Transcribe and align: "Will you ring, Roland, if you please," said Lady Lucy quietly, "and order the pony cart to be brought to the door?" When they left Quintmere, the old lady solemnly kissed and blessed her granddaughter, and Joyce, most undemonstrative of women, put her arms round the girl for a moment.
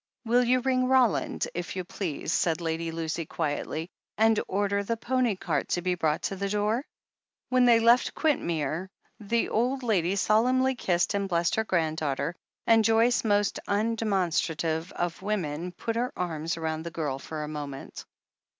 "Will 0.25 0.43
you 0.43 0.61
ring, 0.61 0.87
Roland, 0.87 1.47
if 1.53 1.75
you 1.75 1.83
please," 1.83 2.33
said 2.33 2.59
Lady 2.59 2.89
Lucy 2.91 3.23
quietly, 3.23 3.87
"and 4.17 4.39
order 4.47 4.83
the 4.83 4.97
pony 4.97 5.35
cart 5.35 5.67
to 5.69 5.83
be 5.83 5.93
brought 5.93 6.23
to 6.23 6.35
the 6.35 6.49
door?" 6.49 6.83
When 7.49 7.65
they 7.65 7.79
left 7.79 8.15
Quintmere, 8.15 8.89
the 9.19 9.49
old 9.49 9.83
lady 9.83 10.15
solemnly 10.15 10.73
kissed 10.73 11.13
and 11.13 11.29
blessed 11.29 11.53
her 11.53 11.65
granddaughter, 11.65 12.35
and 12.65 12.83
Joyce, 12.83 13.23
most 13.23 13.59
undemonstrative 13.67 14.91
of 14.93 15.21
women, 15.21 15.71
put 15.71 15.95
her 15.95 16.11
arms 16.17 16.57
round 16.57 16.83
the 16.83 16.89
girl 16.89 17.19
for 17.19 17.43
a 17.43 17.47
moment. 17.47 18.03